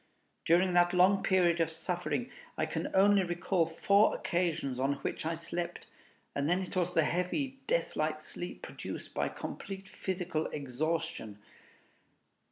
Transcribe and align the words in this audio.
During 0.45 0.73
that 0.73 0.93
long 0.95 1.21
period 1.21 1.59
of 1.61 1.69
suffering, 1.69 2.31
I 2.57 2.65
can 2.65 2.89
only 2.95 3.21
recall 3.23 3.67
four 3.67 4.15
occasions 4.15 4.79
on 4.79 4.93
which 5.03 5.27
I 5.27 5.35
slept, 5.35 5.85
and 6.33 6.49
then 6.49 6.63
it 6.63 6.75
was 6.75 6.95
the 6.95 7.03
heavy, 7.03 7.59
death 7.67 7.95
like 7.95 8.19
sleep 8.19 8.63
produced 8.63 9.13
by 9.13 9.29
complete 9.29 9.87
physical 9.87 10.47
exhaustion. 10.47 11.37